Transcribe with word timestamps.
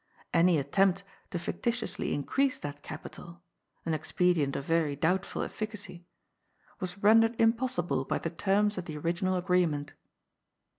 Any 0.33 0.57
attempt 0.57 1.03
to 1.29 1.37
ficti 1.37 1.69
tiously 1.71 2.11
increase 2.13 2.57
that 2.57 2.81
capital— 2.81 3.43
^an 3.85 3.93
expedient 3.93 4.55
of 4.55 4.65
very 4.65 4.95
doubtful 4.95 5.43
efficacy— 5.43 6.07
was 6.79 6.97
rendered 7.03 7.39
impossible 7.39 8.03
by 8.05 8.17
the 8.17 8.31
terms 8.31 8.79
of 8.79 8.85
the 8.85 8.97
origi 8.97 9.21
nal 9.21 9.35
agreement. 9.35 9.93